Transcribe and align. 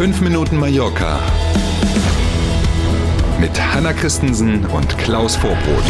5 0.00 0.22
Minuten 0.22 0.56
Mallorca 0.56 1.20
mit 3.38 3.50
Hanna 3.60 3.92
Christensen 3.92 4.64
und 4.64 4.96
Klaus 4.96 5.36
Vorbrot. 5.36 5.84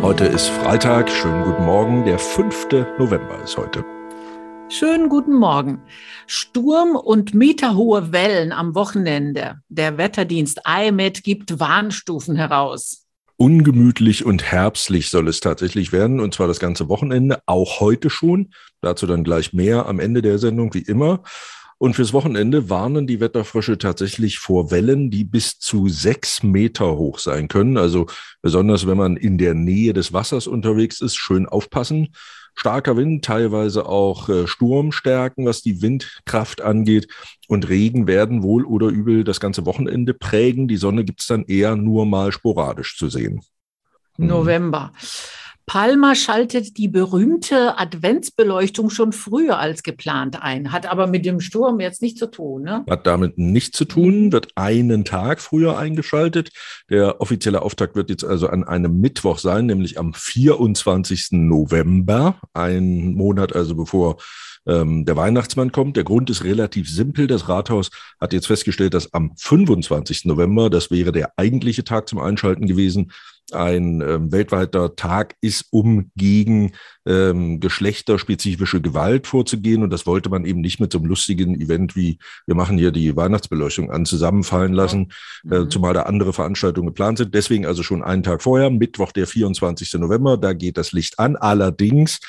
Heute 0.00 0.26
ist 0.26 0.46
Freitag, 0.46 1.10
schönen 1.10 1.42
guten 1.42 1.64
Morgen, 1.64 2.04
der 2.04 2.20
5. 2.20 2.68
November 3.00 3.42
ist 3.42 3.56
heute. 3.56 3.84
Schönen 4.68 5.08
guten 5.08 5.34
Morgen. 5.34 5.82
Sturm 6.28 6.94
und 6.94 7.34
meterhohe 7.34 8.12
Wellen 8.12 8.52
am 8.52 8.76
Wochenende. 8.76 9.56
Der 9.68 9.98
Wetterdienst 9.98 10.60
IMET 10.68 11.24
gibt 11.24 11.58
Warnstufen 11.58 12.36
heraus. 12.36 13.08
Ungemütlich 13.38 14.24
und 14.24 14.44
herbstlich 14.44 15.10
soll 15.10 15.26
es 15.26 15.40
tatsächlich 15.40 15.90
werden, 15.90 16.20
und 16.20 16.32
zwar 16.32 16.46
das 16.46 16.60
ganze 16.60 16.88
Wochenende, 16.88 17.40
auch 17.46 17.80
heute 17.80 18.08
schon. 18.08 18.52
Dazu 18.82 19.08
dann 19.08 19.24
gleich 19.24 19.52
mehr 19.52 19.86
am 19.86 19.98
Ende 19.98 20.22
der 20.22 20.38
Sendung, 20.38 20.74
wie 20.74 20.82
immer. 20.82 21.24
Und 21.84 21.92
fürs 21.92 22.14
Wochenende 22.14 22.70
warnen 22.70 23.06
die 23.06 23.20
Wetterfrösche 23.20 23.76
tatsächlich 23.76 24.38
vor 24.38 24.70
Wellen, 24.70 25.10
die 25.10 25.22
bis 25.22 25.58
zu 25.58 25.90
sechs 25.90 26.42
Meter 26.42 26.96
hoch 26.96 27.18
sein 27.18 27.46
können. 27.46 27.76
Also 27.76 28.06
besonders 28.40 28.86
wenn 28.86 28.96
man 28.96 29.18
in 29.18 29.36
der 29.36 29.52
Nähe 29.52 29.92
des 29.92 30.14
Wassers 30.14 30.46
unterwegs 30.46 31.02
ist, 31.02 31.16
schön 31.16 31.44
aufpassen. 31.44 32.14
Starker 32.54 32.96
Wind, 32.96 33.22
teilweise 33.22 33.84
auch 33.84 34.30
äh, 34.30 34.46
Sturmstärken, 34.46 35.44
was 35.44 35.60
die 35.60 35.82
Windkraft 35.82 36.62
angeht. 36.62 37.06
Und 37.48 37.68
Regen 37.68 38.06
werden 38.06 38.42
wohl 38.42 38.64
oder 38.64 38.86
übel 38.86 39.22
das 39.22 39.38
ganze 39.38 39.66
Wochenende 39.66 40.14
prägen. 40.14 40.68
Die 40.68 40.78
Sonne 40.78 41.04
gibt's 41.04 41.26
dann 41.26 41.44
eher 41.44 41.76
nur 41.76 42.06
mal 42.06 42.32
sporadisch 42.32 42.96
zu 42.96 43.10
sehen. 43.10 43.42
November. 44.16 44.94
Palma 45.66 46.14
schaltet 46.14 46.76
die 46.76 46.88
berühmte 46.88 47.78
Adventsbeleuchtung 47.78 48.90
schon 48.90 49.12
früher 49.12 49.58
als 49.58 49.82
geplant 49.82 50.42
ein, 50.42 50.72
hat 50.72 50.86
aber 50.86 51.06
mit 51.06 51.24
dem 51.24 51.40
Sturm 51.40 51.80
jetzt 51.80 52.02
nichts 52.02 52.18
zu 52.18 52.30
tun. 52.30 52.62
Ne? 52.62 52.84
Hat 52.88 53.06
damit 53.06 53.38
nichts 53.38 53.76
zu 53.76 53.84
tun, 53.86 54.30
wird 54.30 54.48
einen 54.56 55.04
Tag 55.04 55.40
früher 55.40 55.78
eingeschaltet. 55.78 56.50
Der 56.90 57.20
offizielle 57.20 57.62
Auftakt 57.62 57.96
wird 57.96 58.10
jetzt 58.10 58.24
also 58.24 58.48
an 58.48 58.64
einem 58.64 59.00
Mittwoch 59.00 59.38
sein, 59.38 59.66
nämlich 59.66 59.98
am 59.98 60.12
24. 60.12 61.28
November, 61.32 62.40
ein 62.52 63.14
Monat 63.14 63.54
also 63.54 63.74
bevor 63.74 64.18
ähm, 64.66 65.04
der 65.04 65.16
Weihnachtsmann 65.16 65.72
kommt. 65.72 65.96
Der 65.96 66.04
Grund 66.04 66.30
ist 66.30 66.44
relativ 66.44 66.88
simpel. 66.88 67.26
Das 67.26 67.48
Rathaus 67.48 67.90
hat 68.20 68.32
jetzt 68.32 68.46
festgestellt, 68.46 68.94
dass 68.94 69.12
am 69.12 69.32
25. 69.36 70.24
November, 70.24 70.70
das 70.70 70.90
wäre 70.90 71.12
der 71.12 71.32
eigentliche 71.36 71.84
Tag 71.84 72.08
zum 72.08 72.18
Einschalten 72.18 72.66
gewesen, 72.66 73.12
ein 73.52 74.00
ähm, 74.00 74.32
weltweiter 74.32 74.96
Tag 74.96 75.36
ist, 75.40 75.66
um 75.70 76.10
gegen 76.16 76.72
ähm, 77.06 77.60
geschlechterspezifische 77.60 78.80
Gewalt 78.80 79.26
vorzugehen. 79.26 79.82
Und 79.82 79.90
das 79.90 80.06
wollte 80.06 80.30
man 80.30 80.44
eben 80.44 80.60
nicht 80.60 80.80
mit 80.80 80.92
so 80.92 80.98
einem 80.98 81.08
lustigen 81.08 81.60
Event 81.60 81.94
wie 81.94 82.18
wir 82.46 82.54
machen 82.54 82.78
hier 82.78 82.90
die 82.90 83.16
Weihnachtsbeleuchtung 83.16 83.90
an 83.90 84.06
zusammenfallen 84.06 84.72
lassen, 84.72 85.12
mhm. 85.42 85.52
äh, 85.52 85.68
zumal 85.68 85.92
da 85.92 86.02
andere 86.02 86.32
Veranstaltungen 86.32 86.88
geplant 86.88 87.18
sind. 87.18 87.34
Deswegen 87.34 87.66
also 87.66 87.82
schon 87.82 88.02
einen 88.02 88.22
Tag 88.22 88.42
vorher, 88.42 88.70
Mittwoch, 88.70 89.12
der 89.12 89.26
24. 89.26 89.92
November, 89.94 90.38
da 90.38 90.54
geht 90.54 90.78
das 90.78 90.92
Licht 90.92 91.18
an. 91.18 91.36
Allerdings 91.36 92.20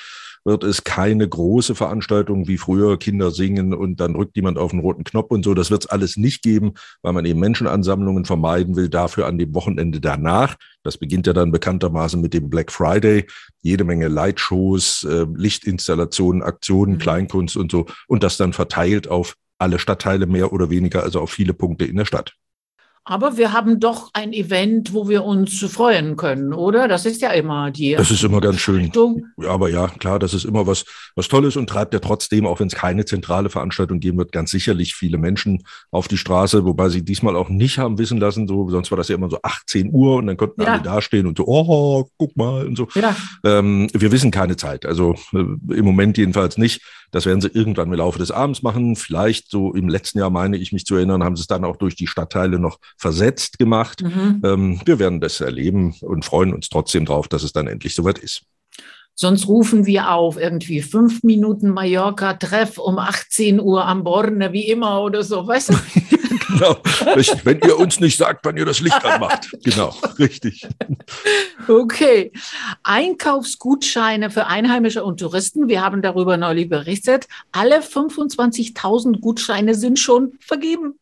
wird 0.46 0.64
es 0.64 0.84
keine 0.84 1.28
große 1.28 1.74
Veranstaltung 1.74 2.48
wie 2.48 2.58
früher, 2.58 2.98
Kinder 2.98 3.32
singen 3.32 3.74
und 3.74 4.00
dann 4.00 4.14
drückt 4.14 4.36
jemand 4.36 4.60
auf 4.60 4.72
den 4.72 4.80
roten 4.80 5.04
Knopf 5.04 5.32
und 5.32 5.44
so. 5.44 5.56
Das 5.56 5.72
wird 5.72 5.86
es 5.86 5.90
alles 5.90 6.18
nicht 6.18 6.44
geben, 6.44 6.74
weil 7.02 7.14
man 7.14 7.26
eben 7.26 7.40
Menschenansammlungen 7.40 8.26
vermeiden 8.26 8.76
will. 8.76 8.88
Dafür 8.88 9.26
an 9.26 9.40
dem 9.40 9.56
Wochenende 9.56 10.00
danach, 10.00 10.56
das 10.84 10.98
beginnt 10.98 11.26
ja 11.26 11.34
dann 11.34 11.52
bekanntermaßen 11.52 12.22
mit 12.22 12.34
dem 12.36 12.50
Black 12.50 12.72
Friday, 12.72 13.26
jede 13.62 13.84
Menge 13.84 14.08
Lightshows, 14.08 15.04
äh, 15.04 15.26
Lichtinstallationen, 15.36 16.44
Aktionen, 16.44 16.94
mhm. 16.94 17.00
Kleinkunst 17.00 17.58
und 17.58 17.72
so. 17.72 17.88
Und 18.08 18.24
das 18.24 18.38
dann 18.38 18.54
verteilt 18.54 19.08
auf 19.08 19.36
alle 19.58 19.80
Stadtteile 19.80 20.28
mehr 20.28 20.54
oder 20.54 20.70
weniger, 20.70 21.04
also 21.04 21.22
auf 21.22 21.32
viele 21.32 21.54
Punkte 21.54 21.86
in 21.86 21.98
der 21.98 22.06
Stadt. 22.06 22.36
Aber 23.08 23.38
wir 23.38 23.54
haben 23.54 23.80
doch 23.80 24.10
ein 24.14 24.34
Event, 24.34 24.92
wo 24.92 25.08
wir 25.08 25.24
uns 25.24 25.60
freuen 25.60 26.16
können, 26.16 26.54
oder? 26.54 26.88
Das 26.88 27.06
ist 27.06 27.22
ja 27.22 27.30
immer 27.30 27.70
die. 27.70 27.94
Das 27.94 28.10
ist 28.10 28.24
immer 28.24 28.42
ganz 28.42 28.60
schön. 28.60 28.92
Ja, 29.38 29.52
aber 29.52 29.70
ja, 29.70 29.88
klar, 29.88 30.18
das 30.18 30.34
ist 30.34 30.44
immer 30.44 30.66
was, 30.66 30.86
was 31.16 31.28
Tolles 31.28 31.56
und 31.56 31.70
treibt 31.70 31.94
ja 31.94 32.00
trotzdem, 32.00 32.48
auch 32.48 32.60
wenn 32.60 32.66
es 32.66 32.74
keine 32.74 33.06
zentrale 33.06 33.52
Veranstaltung 33.52 34.00
geben 34.00 34.18
wird, 34.18 34.32
ganz 34.32 34.50
sicherlich 34.50 34.96
viele 34.96 35.20
Menschen 35.20 35.64
auf 35.92 36.08
die 36.08 36.18
Straße, 36.18 36.66
wobei 36.66 36.90
sie 36.90 37.06
diesmal 37.06 37.36
auch 37.36 37.50
nicht 37.50 37.78
haben 37.78 38.00
wissen 38.00 38.18
lassen, 38.18 38.48
so, 38.48 38.72
sonst 38.72 38.90
war 38.90 38.98
das 38.98 39.08
ja 39.08 39.16
immer 39.16 39.30
so 39.30 39.38
18 39.44 39.92
Uhr 39.94 40.16
und 40.16 40.26
dann 40.26 40.38
konnten 40.38 40.64
ja. 40.64 40.74
alle 40.74 40.82
dastehen 40.82 41.28
und 41.28 41.38
so, 41.38 41.46
oh, 41.46 42.10
guck 42.18 42.36
mal 42.36 42.66
und 42.66 42.76
so. 42.76 42.88
Ja. 42.96 43.16
Ähm, 43.44 43.88
wir 43.94 44.12
wissen 44.12 44.32
keine 44.32 44.58
Zeit. 44.58 44.84
Also 44.84 45.14
äh, 45.32 45.38
im 45.38 45.86
Moment 45.86 46.18
jedenfalls 46.18 46.58
nicht. 46.58 46.82
Das 47.12 47.26
werden 47.26 47.40
sie 47.40 47.48
irgendwann 47.48 47.88
im 47.88 47.94
Laufe 47.94 48.20
des 48.20 48.32
Abends 48.32 48.62
machen. 48.62 48.96
Vielleicht 48.98 49.50
so 49.50 49.74
im 49.74 49.88
letzten 49.88 50.20
Jahr, 50.20 50.30
meine 50.30 50.58
ich 50.58 50.74
mich 50.74 50.86
zu 50.86 50.96
erinnern, 50.96 51.24
haben 51.24 51.36
sie 51.36 51.42
es 51.42 51.48
dann 51.48 51.64
auch 51.64 51.78
durch 51.78 51.96
die 51.96 52.08
Stadtteile 52.08 52.60
noch 52.60 52.80
versetzt 52.98 53.60
gemacht. 53.60 54.02
Mhm. 54.02 54.42
Ähm, 54.44 54.82
wir 54.86 55.00
werden 55.00 55.22
das 55.22 55.42
erleben 55.42 55.96
und 56.02 56.26
freuen 56.26 56.54
uns 56.54 56.70
trotzdem 56.70 57.06
drauf, 57.06 57.28
dass 57.28 57.44
es 57.44 57.54
dann 57.54 57.68
endlich 57.68 57.96
soweit 57.96 58.18
ist. 58.18 58.44
Sonst 59.18 59.48
rufen 59.48 59.86
wir 59.86 60.12
auf, 60.12 60.38
irgendwie 60.38 60.82
fünf 60.82 61.24
Minuten 61.24 61.70
Mallorca-Treff 61.70 62.78
um 62.78 63.00
18 63.00 63.62
Uhr 63.62 63.86
am 63.86 64.04
Borne, 64.04 64.52
wie 64.52 64.68
immer 64.68 65.02
oder 65.02 65.24
so, 65.24 65.48
weißt 65.48 65.70
du? 65.70 65.74
genau. 66.48 66.78
Wenn 67.44 67.60
ihr 67.62 67.78
uns 67.78 68.00
nicht 68.00 68.18
sagt, 68.18 68.46
wann 68.46 68.58
ihr 68.58 68.66
das 68.66 68.80
Licht 68.80 69.04
anmacht. 69.04 69.50
Genau, 69.64 69.96
richtig. 70.20 70.68
Okay. 71.68 72.32
Einkaufsgutscheine 72.84 74.30
für 74.30 74.48
Einheimische 74.48 75.04
und 75.04 75.20
Touristen. 75.20 75.68
Wir 75.68 75.82
haben 75.82 76.02
darüber 76.02 76.38
neulich 76.38 76.70
berichtet. 76.70 77.28
Alle 77.52 77.80
25.000 77.80 79.20
Gutscheine 79.20 79.76
sind 79.76 80.00
schon 80.00 80.34
vergeben. 80.40 81.00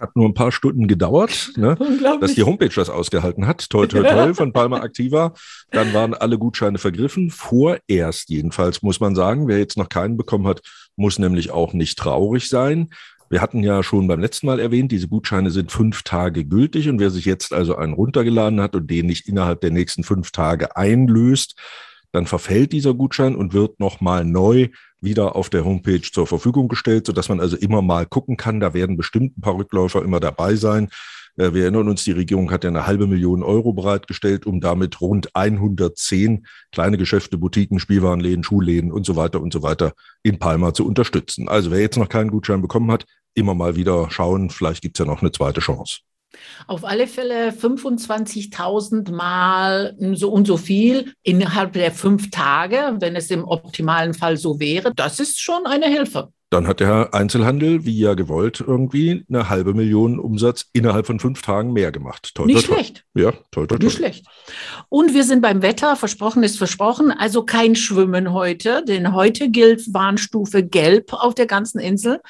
Hat 0.00 0.16
nur 0.16 0.26
ein 0.26 0.34
paar 0.34 0.50
Stunden 0.50 0.88
gedauert, 0.88 1.52
ne, 1.56 1.76
dass 2.20 2.34
die 2.34 2.42
Homepage 2.42 2.72
das 2.74 2.88
ausgehalten 2.88 3.46
hat. 3.46 3.68
Toll, 3.68 3.86
toll, 3.86 4.04
toll 4.04 4.34
von 4.34 4.52
Palma 4.52 4.82
Activa. 4.82 5.34
Dann 5.70 5.92
waren 5.92 6.14
alle 6.14 6.38
Gutscheine 6.38 6.78
vergriffen. 6.78 7.30
Vorerst 7.30 8.30
jedenfalls 8.30 8.82
muss 8.82 9.00
man 9.00 9.14
sagen, 9.14 9.46
wer 9.46 9.58
jetzt 9.58 9.76
noch 9.76 9.90
keinen 9.90 10.16
bekommen 10.16 10.46
hat, 10.46 10.62
muss 10.96 11.18
nämlich 11.18 11.50
auch 11.50 11.74
nicht 11.74 11.98
traurig 11.98 12.48
sein. 12.48 12.88
Wir 13.28 13.40
hatten 13.40 13.62
ja 13.62 13.84
schon 13.84 14.08
beim 14.08 14.20
letzten 14.20 14.46
Mal 14.46 14.58
erwähnt, 14.58 14.90
diese 14.90 15.06
Gutscheine 15.06 15.52
sind 15.52 15.70
fünf 15.70 16.02
Tage 16.02 16.44
gültig 16.44 16.88
und 16.88 16.98
wer 16.98 17.10
sich 17.10 17.26
jetzt 17.26 17.52
also 17.52 17.76
einen 17.76 17.92
runtergeladen 17.92 18.60
hat 18.60 18.74
und 18.74 18.90
den 18.90 19.06
nicht 19.06 19.28
innerhalb 19.28 19.60
der 19.60 19.70
nächsten 19.70 20.02
fünf 20.02 20.32
Tage 20.32 20.76
einlöst, 20.76 21.54
dann 22.10 22.26
verfällt 22.26 22.72
dieser 22.72 22.92
Gutschein 22.92 23.36
und 23.36 23.52
wird 23.52 23.78
nochmal 23.78 24.24
neu 24.24 24.70
wieder 25.00 25.36
auf 25.36 25.50
der 25.50 25.64
Homepage 25.64 26.02
zur 26.02 26.26
Verfügung 26.26 26.68
gestellt, 26.68 27.06
sodass 27.06 27.28
man 27.28 27.40
also 27.40 27.56
immer 27.56 27.82
mal 27.82 28.06
gucken 28.06 28.36
kann. 28.36 28.60
Da 28.60 28.74
werden 28.74 28.96
bestimmt 28.96 29.38
ein 29.38 29.40
paar 29.40 29.56
Rückläufer 29.56 30.02
immer 30.02 30.20
dabei 30.20 30.54
sein. 30.56 30.90
Äh, 31.36 31.54
wir 31.54 31.62
erinnern 31.62 31.88
uns, 31.88 32.04
die 32.04 32.12
Regierung 32.12 32.50
hat 32.50 32.64
ja 32.64 32.70
eine 32.70 32.86
halbe 32.86 33.06
Million 33.06 33.42
Euro 33.42 33.72
bereitgestellt, 33.72 34.46
um 34.46 34.60
damit 34.60 35.00
rund 35.00 35.34
110 35.34 36.46
kleine 36.72 36.98
Geschäfte, 36.98 37.38
Boutiquen, 37.38 37.78
Spielwarenläden, 37.78 38.44
Schulläden 38.44 38.92
und 38.92 39.06
so 39.06 39.16
weiter 39.16 39.40
und 39.40 39.52
so 39.52 39.62
weiter 39.62 39.92
in 40.22 40.38
Palma 40.38 40.74
zu 40.74 40.86
unterstützen. 40.86 41.48
Also 41.48 41.70
wer 41.70 41.80
jetzt 41.80 41.96
noch 41.96 42.08
keinen 42.08 42.30
Gutschein 42.30 42.62
bekommen 42.62 42.90
hat, 42.90 43.06
immer 43.34 43.54
mal 43.54 43.76
wieder 43.76 44.10
schauen, 44.10 44.50
vielleicht 44.50 44.82
gibt 44.82 44.98
es 44.98 45.04
ja 45.04 45.10
noch 45.10 45.22
eine 45.22 45.32
zweite 45.32 45.60
Chance. 45.60 46.00
Auf 46.66 46.84
alle 46.84 47.06
Fälle 47.06 47.50
25.000 47.50 49.12
Mal 49.12 49.96
so 50.12 50.30
und 50.30 50.46
so 50.46 50.56
viel 50.56 51.12
innerhalb 51.22 51.72
der 51.72 51.92
fünf 51.92 52.30
Tage, 52.30 52.96
wenn 52.98 53.16
es 53.16 53.30
im 53.30 53.44
optimalen 53.44 54.14
Fall 54.14 54.36
so 54.36 54.60
wäre. 54.60 54.92
Das 54.94 55.20
ist 55.20 55.40
schon 55.40 55.66
eine 55.66 55.86
Hilfe. 55.86 56.32
Dann 56.50 56.66
hat 56.66 56.80
der 56.80 57.14
Einzelhandel, 57.14 57.84
wie 57.86 57.96
ja 57.96 58.14
gewollt, 58.14 58.60
irgendwie 58.60 59.24
eine 59.28 59.48
halbe 59.48 59.72
Million 59.72 60.18
Umsatz 60.18 60.66
innerhalb 60.72 61.06
von 61.06 61.20
fünf 61.20 61.42
Tagen 61.42 61.72
mehr 61.72 61.92
gemacht. 61.92 62.32
Toll, 62.34 62.46
Nicht 62.48 62.66
toll, 62.66 62.74
schlecht. 62.74 63.04
Ja, 63.14 63.32
toll, 63.52 63.68
toll. 63.68 63.78
Nicht 63.78 63.96
schlecht. 63.96 64.26
Und 64.88 65.14
wir 65.14 65.22
sind 65.22 65.42
beim 65.42 65.62
Wetter, 65.62 65.94
versprochen 65.94 66.42
ist 66.42 66.58
versprochen, 66.58 67.12
also 67.12 67.44
kein 67.44 67.76
Schwimmen 67.76 68.32
heute, 68.32 68.84
denn 68.84 69.14
heute 69.14 69.48
gilt 69.48 69.94
Warnstufe 69.94 70.64
Gelb 70.64 71.12
auf 71.12 71.36
der 71.36 71.46
ganzen 71.46 71.78
Insel. 71.78 72.20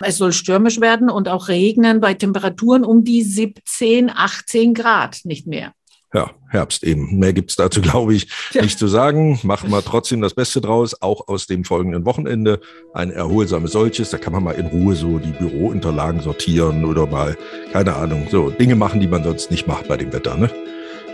Es 0.00 0.16
soll 0.16 0.32
stürmisch 0.32 0.80
werden 0.80 1.08
und 1.08 1.28
auch 1.28 1.46
regnen 1.46 2.00
bei 2.00 2.14
Temperaturen 2.14 2.84
um 2.84 3.04
die 3.04 3.22
17, 3.22 4.10
18 4.10 4.74
Grad, 4.74 5.20
nicht 5.24 5.46
mehr 5.46 5.72
ja, 6.14 6.30
Herbst 6.48 6.84
eben. 6.84 7.18
Mehr 7.18 7.32
gibt's 7.32 7.56
dazu, 7.56 7.80
glaube 7.82 8.14
ich, 8.14 8.28
ja. 8.52 8.62
nicht 8.62 8.78
zu 8.78 8.88
sagen. 8.88 9.38
Machen 9.42 9.70
wir 9.70 9.84
trotzdem 9.84 10.20
das 10.20 10.34
Beste 10.34 10.60
draus, 10.60 11.00
auch 11.02 11.28
aus 11.28 11.46
dem 11.46 11.64
folgenden 11.64 12.04
Wochenende. 12.04 12.60
Ein 12.94 13.10
erholsames 13.10 13.72
solches. 13.72 14.10
Da 14.10 14.18
kann 14.18 14.32
man 14.32 14.44
mal 14.44 14.52
in 14.52 14.66
Ruhe 14.66 14.94
so 14.94 15.18
die 15.18 15.32
Bürounterlagen 15.32 16.20
sortieren 16.20 16.84
oder 16.84 17.06
mal, 17.06 17.36
keine 17.72 17.94
Ahnung, 17.94 18.26
so 18.30 18.50
Dinge 18.50 18.76
machen, 18.76 19.00
die 19.00 19.08
man 19.08 19.24
sonst 19.24 19.50
nicht 19.50 19.66
macht 19.66 19.88
bei 19.88 19.96
dem 19.96 20.12
Wetter. 20.12 20.36
Ne? 20.36 20.50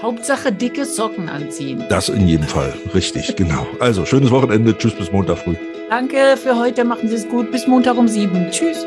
Hauptsache 0.01 0.53
dicke 0.53 0.85
Socken 0.85 1.29
anziehen. 1.29 1.85
Das 1.89 2.09
in 2.09 2.29
jedem 2.29 2.47
Fall, 2.47 2.75
richtig, 2.95 3.37
genau. 3.37 3.67
Also 3.81 4.05
schönes 4.05 4.31
Wochenende. 4.31 4.77
Tschüss 4.77 4.95
bis 4.95 5.11
Montag 5.11 5.39
früh. 5.39 5.57
Danke 5.91 6.37
für 6.37 6.57
heute. 6.59 6.85
Machen 6.85 7.09
Sie 7.09 7.15
es 7.15 7.29
gut. 7.29 7.51
Bis 7.51 7.67
Montag 7.67 7.97
um 7.97 8.09
sieben. 8.09 8.51
Tschüss. 8.51 8.87